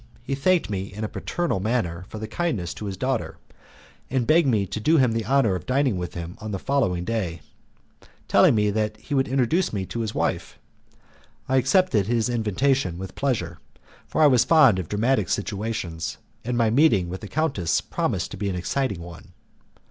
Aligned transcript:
He 0.23 0.33
thanked 0.33 0.67
me 0.67 0.91
in 0.91 1.03
a 1.03 1.07
paternal 1.07 1.59
manner 1.59 2.05
for 2.09 2.17
my 2.17 2.25
kindness 2.25 2.73
to 2.73 2.85
his 2.85 2.97
daughter, 2.97 3.37
and 4.09 4.25
begged 4.25 4.47
me 4.47 4.65
to 4.65 4.79
do 4.79 4.97
him 4.97 5.11
the 5.11 5.27
honour 5.27 5.53
of 5.53 5.67
dining 5.67 5.95
with 5.95 6.15
him 6.15 6.37
on 6.41 6.49
the 6.49 6.57
following 6.57 7.05
day, 7.05 7.41
telling 8.27 8.55
me 8.55 8.71
that 8.71 8.97
he 8.97 9.13
would 9.13 9.27
introduce 9.27 9.71
me 9.71 9.85
to 9.85 9.99
his 9.99 10.15
wife. 10.15 10.57
I 11.47 11.57
accepted 11.57 12.07
his 12.07 12.29
invitation 12.29 12.97
with 12.97 13.13
pleasure, 13.13 13.59
for 14.07 14.23
I 14.23 14.25
was 14.25 14.43
fond 14.43 14.79
of 14.79 14.89
dramatic 14.89 15.29
situations, 15.29 16.17
and 16.43 16.57
my 16.57 16.71
meeting 16.71 17.07
with 17.07 17.21
the 17.21 17.27
countess 17.27 17.79
promised 17.79 18.31
to 18.31 18.37
be 18.37 18.49
an 18.49 18.55
exciting 18.55 19.03
one. 19.03 19.33